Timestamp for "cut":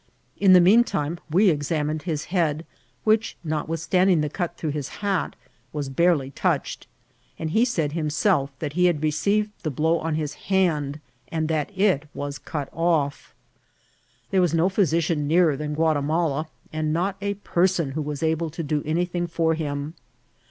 4.31-4.57, 12.43-12.67